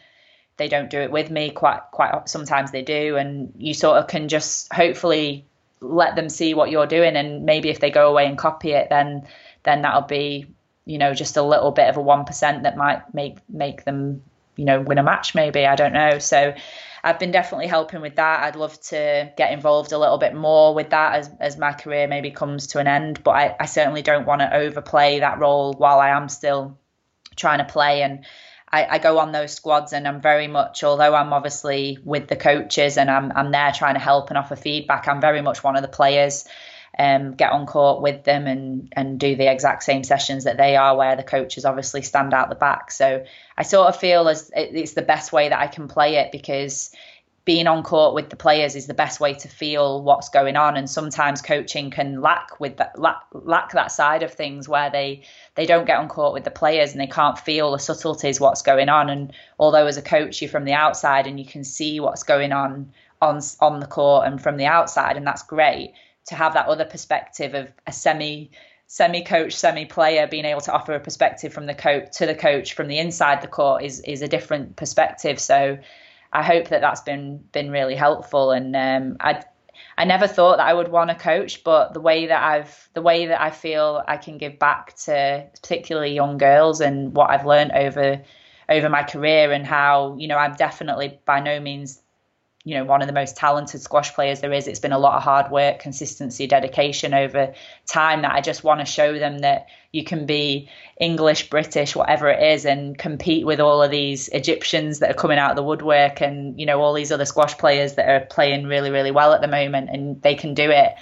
[0.56, 1.50] they don't do it with me.
[1.50, 5.44] Quite quite sometimes they do, and you sort of can just hopefully
[5.80, 8.88] let them see what you're doing and maybe if they go away and copy it
[8.88, 9.26] then
[9.64, 10.46] then that'll be
[10.86, 14.22] you know just a little bit of a 1% that might make make them
[14.56, 15.66] you know win a match maybe.
[15.66, 16.18] I don't know.
[16.18, 16.54] So
[17.04, 18.42] i've been definitely helping with that.
[18.42, 22.08] I'd love to get involved a little bit more with that as, as my career
[22.08, 23.22] maybe comes to an end.
[23.22, 26.78] But i, I certainly don't want to overplay that role while i am still
[27.36, 28.24] trying to play and
[28.70, 32.36] I, I, go on those squads and I'm very much, although I'm obviously with the
[32.36, 35.76] coaches and I'm, I'm there trying to help and offer feedback, I'm very much one
[35.76, 36.46] of the players.
[36.98, 40.76] Um, get on court with them and and do the exact same sessions that they
[40.76, 42.90] are, where the coaches obviously stand out the back.
[42.90, 46.32] So I sort of feel as it's the best way that I can play it
[46.32, 46.90] because
[47.46, 50.76] being on court with the players is the best way to feel what's going on.
[50.76, 55.22] And sometimes coaching can lack with that lack, lack that side of things where they
[55.54, 58.62] they don't get on court with the players and they can't feel the subtleties what's
[58.62, 59.08] going on.
[59.08, 62.52] And although as a coach you're from the outside and you can see what's going
[62.52, 62.92] on
[63.22, 65.94] on on the court and from the outside and that's great
[66.26, 68.50] to have that other perspective of a semi
[68.88, 72.34] semi coach semi player being able to offer a perspective from the coach to the
[72.34, 75.38] coach from the inside the court is is a different perspective.
[75.38, 75.78] So
[76.36, 78.50] I hope that that's been been really helpful.
[78.50, 79.42] And um, I
[79.96, 83.00] I never thought that I would want to coach, but the way that I've the
[83.00, 87.46] way that I feel I can give back to particularly young girls and what I've
[87.46, 88.22] learned over
[88.68, 92.02] over my career and how you know I'm definitely by no means
[92.66, 94.66] you know one of the most talented squash players there is.
[94.66, 97.54] It's been a lot of hard work consistency dedication over
[97.86, 100.68] time that i just want to show them that you can be
[101.00, 105.38] english british whatever it is and compete with all of these egyptians that are coming
[105.38, 108.66] out of the woodwork and you know all these other squash players that are playing
[108.66, 110.94] really really well at the moment and they can do it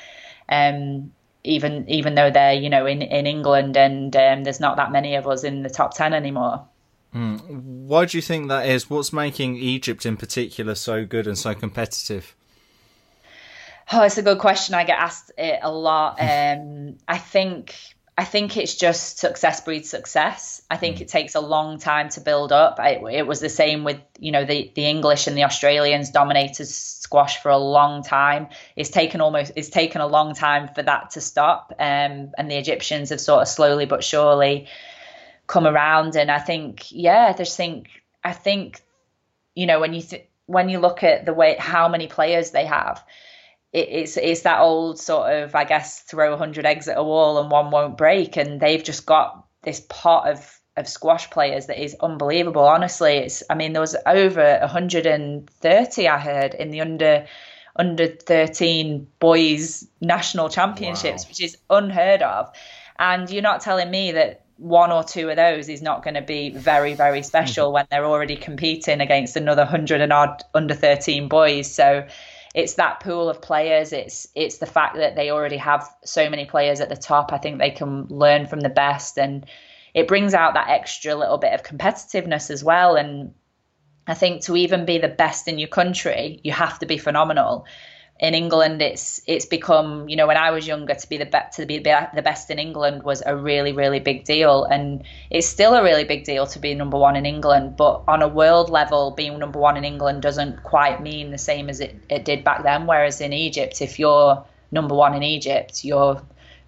[0.50, 1.10] um,
[1.42, 5.14] even even though they're you know in in england and um, there's not that many
[5.14, 6.66] of us in the top 10 anymore
[7.14, 7.62] Mm.
[7.86, 8.90] Why do you think that is?
[8.90, 12.34] What's making Egypt in particular so good and so competitive?
[13.92, 14.74] Oh, it's a good question.
[14.74, 16.18] I get asked it a lot.
[16.24, 17.74] Um, I think
[18.16, 20.62] I think it's just success breeds success.
[20.70, 21.00] I think mm.
[21.02, 22.76] it takes a long time to build up.
[22.78, 26.66] I, it was the same with you know the the English and the Australians dominated
[26.66, 28.48] squash for a long time.
[28.76, 31.72] It's taken almost it's taken a long time for that to stop.
[31.78, 34.68] Um, and the Egyptians have sort of slowly but surely
[35.46, 36.16] come around.
[36.16, 37.88] And I think, yeah, I just think,
[38.22, 38.82] I think,
[39.54, 42.66] you know, when you th- when you look at the way how many players they
[42.66, 43.02] have,
[43.72, 47.38] it, it's it's that old sort of, I guess, throw hundred eggs at a wall
[47.40, 48.36] and one won't break.
[48.36, 52.64] And they've just got this pot of of squash players that is unbelievable.
[52.64, 57.26] Honestly, it's I mean there was over 130 I heard in the under
[57.76, 61.28] under 13 boys national championships, wow.
[61.28, 62.52] which is unheard of.
[62.98, 66.22] And you're not telling me that one or two of those is not going to
[66.22, 67.74] be very, very special mm-hmm.
[67.74, 71.72] when they're already competing against another hundred and odd under 13 boys.
[71.72, 72.06] So
[72.54, 73.92] it's that pool of players.
[73.92, 77.32] It's it's the fact that they already have so many players at the top.
[77.32, 79.44] I think they can learn from the best, and
[79.92, 82.94] it brings out that extra little bit of competitiveness as well.
[82.94, 83.34] And
[84.06, 87.66] I think to even be the best in your country, you have to be phenomenal
[88.20, 91.50] in England, it's it's become you know when I was younger to be the be-
[91.54, 95.74] to be the best in England was a really really big deal, and it's still
[95.74, 97.76] a really big deal to be number one in England.
[97.76, 101.68] But on a world level, being number one in England doesn't quite mean the same
[101.68, 102.86] as it, it did back then.
[102.86, 106.22] Whereas in Egypt, if you're number one in Egypt, you're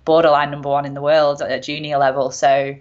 [0.05, 2.31] borderline number one in the world at junior level.
[2.33, 2.77] So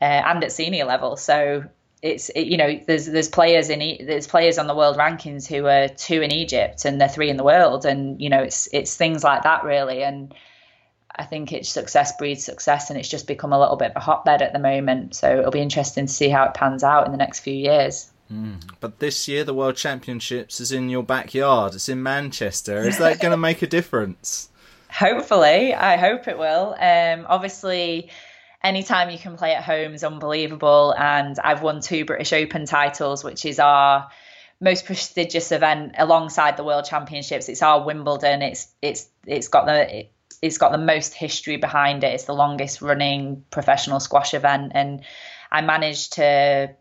[0.00, 1.16] uh, and at senior level.
[1.16, 1.64] So
[2.04, 5.66] it's it, you know there's there's players in there's players on the world rankings who
[5.66, 8.94] are two in Egypt and they're three in the world and you know it's it's
[8.94, 10.34] things like that really and
[11.16, 14.00] I think it's success breeds success and it's just become a little bit of a
[14.00, 17.12] hotbed at the moment so it'll be interesting to see how it pans out in
[17.12, 18.10] the next few years.
[18.30, 18.60] Mm.
[18.80, 21.74] But this year the World Championships is in your backyard.
[21.74, 22.78] It's in Manchester.
[22.78, 24.50] Is that going to make a difference?
[24.90, 26.74] Hopefully, I hope it will.
[26.78, 28.10] Um, obviously
[28.64, 30.94] anytime you can play at home is unbelievable.
[30.98, 34.08] And I've won two British Open titles, which is our
[34.60, 37.48] most prestigious event alongside the World Championships.
[37.48, 38.42] It's our Wimbledon.
[38.42, 40.12] It's it's it's got the it,
[40.42, 42.14] it's got the most history behind it.
[42.14, 45.02] It's the longest running professional squash event, and
[45.52, 46.74] I managed to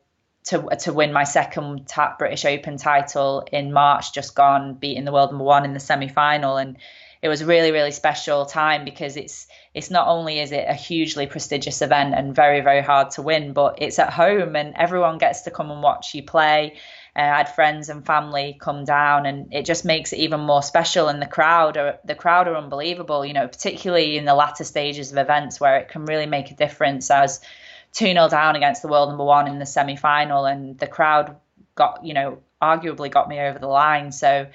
[0.46, 5.32] to to win my second British Open title in March, just gone, beating the world
[5.32, 6.78] number one in the semi final, and
[7.24, 10.74] it was a really really special time because it's it's not only is it a
[10.74, 15.18] hugely prestigious event and very very hard to win, but it's at home and everyone
[15.18, 16.76] gets to come and watch you play.
[17.16, 20.64] Uh, I had friends and family come down, and it just makes it even more
[20.64, 21.08] special.
[21.08, 23.24] And the crowd are the crowd are unbelievable.
[23.24, 26.56] You know, particularly in the latter stages of events where it can really make a
[26.56, 27.12] difference.
[27.12, 27.40] As
[27.94, 31.36] 2 0 down against the world number one in the semi final, and the crowd
[31.76, 34.12] got, you know, arguably got me over the line.
[34.12, 34.48] So,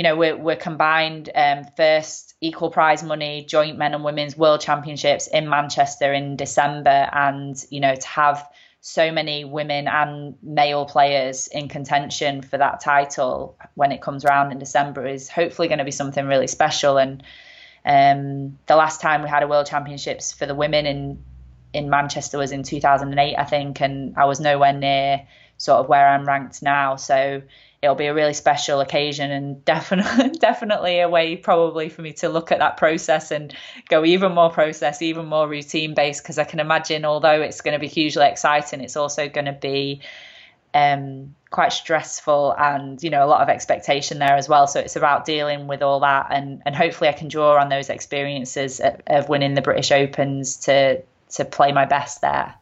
[0.00, 4.62] you know, we're, we're combined um, first equal prize money, joint men and women's world
[4.62, 7.10] championships in Manchester in December.
[7.12, 8.48] And, you know, to have
[8.80, 14.52] so many women and male players in contention for that title when it comes around
[14.52, 16.96] in December is hopefully going to be something really special.
[16.96, 17.22] And
[17.84, 21.22] um, the last time we had a world championships for the women in
[21.74, 25.26] in Manchester was in 2008, I think, and I was nowhere near
[25.58, 26.96] sort of where I'm ranked now.
[26.96, 27.42] So
[27.82, 32.28] it'll be a really special occasion and definitely definitely a way probably for me to
[32.28, 33.54] look at that process and
[33.88, 37.72] go even more process even more routine based because i can imagine although it's going
[37.72, 40.00] to be hugely exciting it's also going to be
[40.74, 44.66] um, quite stressful and you know a lot of expectation there as well.
[44.66, 47.90] So it's about dealing with all that and and hopefully i can draw on those
[47.90, 52.54] experiences of, of winning the british opens to to play my best there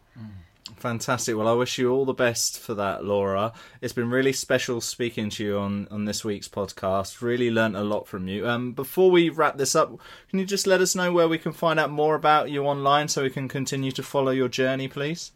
[0.78, 1.36] Fantastic.
[1.36, 3.52] Well, I wish you all the best for that, Laura.
[3.80, 7.20] It's been really special speaking to you on, on this week's podcast.
[7.20, 8.48] Really learnt a lot from you.
[8.48, 9.98] Um, before we wrap this up,
[10.30, 13.08] can you just let us know where we can find out more about you online
[13.08, 15.32] so we can continue to follow your journey, please?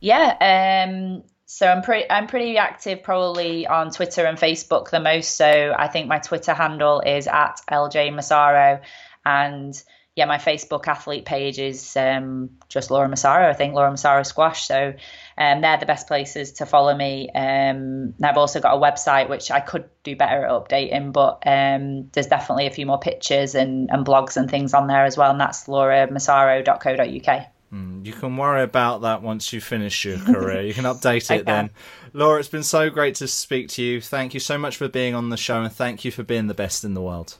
[0.00, 0.84] Yeah.
[0.88, 5.36] Um, so I'm pretty I'm pretty active probably on Twitter and Facebook the most.
[5.36, 8.80] So I think my Twitter handle is at LJ Massaro
[9.24, 9.80] and
[10.16, 13.50] yeah, my Facebook athlete page is um, just Laura Massaro.
[13.50, 14.66] I think Laura Massaro Squash.
[14.66, 14.94] So
[15.36, 17.28] um, they're the best places to follow me.
[17.34, 22.08] Um, I've also got a website which I could do better at updating, but um,
[22.12, 25.30] there's definitely a few more pictures and, and blogs and things on there as well.
[25.30, 27.46] And that's lauramassaro.co.uk.
[27.74, 30.62] Mm, you can worry about that once you finish your career.
[30.62, 31.68] You can update it then.
[32.14, 34.00] Laura, it's been so great to speak to you.
[34.00, 36.54] Thank you so much for being on the show and thank you for being the
[36.54, 37.36] best in the world.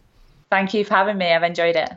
[0.51, 1.33] Thank you for having me.
[1.33, 1.91] I've enjoyed it.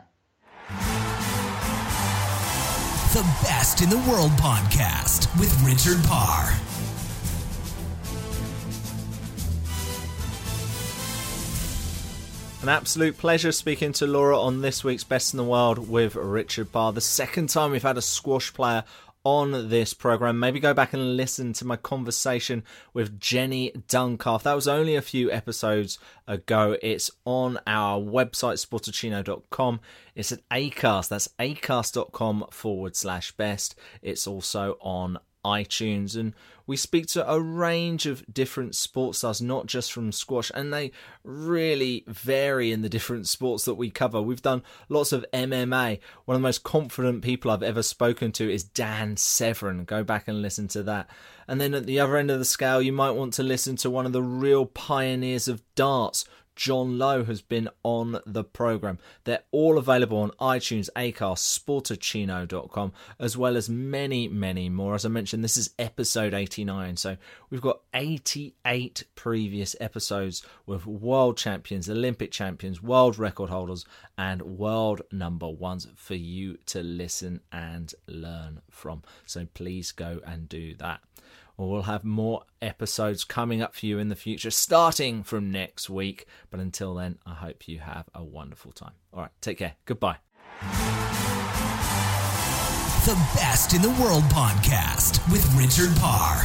[3.12, 6.52] The Best in the World podcast with Richard Parr.
[12.62, 16.70] An absolute pleasure speaking to Laura on this week's Best in the World with Richard
[16.70, 16.92] Parr.
[16.92, 18.84] The second time we've had a squash player
[19.24, 20.38] on this program.
[20.38, 22.64] Maybe go back and listen to my conversation
[22.94, 24.42] with Jenny Duncalf.
[24.42, 26.76] That was only a few episodes ago.
[26.82, 29.80] It's on our website, sportacino.com.
[30.14, 31.08] It's at ACAST.
[31.08, 33.74] That's acast.com forward slash best.
[34.02, 36.16] It's also on iTunes.
[36.16, 36.34] And
[36.70, 40.92] we speak to a range of different sports stars, not just from squash, and they
[41.24, 44.22] really vary in the different sports that we cover.
[44.22, 45.98] We've done lots of MMA.
[46.26, 49.84] One of the most confident people I've ever spoken to is Dan Severn.
[49.84, 51.10] Go back and listen to that.
[51.48, 53.90] And then at the other end of the scale, you might want to listen to
[53.90, 56.24] one of the real pioneers of darts,
[56.56, 58.98] John Lowe has been on the program.
[59.24, 64.94] They're all available on iTunes, Acast, Sportacino.com, as well as many, many more.
[64.94, 67.16] As I mentioned, this is episode 89, so
[67.48, 73.84] we've got 88 previous episodes with world champions, Olympic champions, world record holders,
[74.18, 79.02] and world number ones for you to listen and learn from.
[79.24, 81.00] So please go and do that.
[81.68, 86.26] We'll have more episodes coming up for you in the future, starting from next week.
[86.50, 88.92] But until then, I hope you have a wonderful time.
[89.12, 89.74] All right, take care.
[89.84, 90.16] Goodbye.
[93.04, 96.44] The Best in the World podcast with Richard Parr.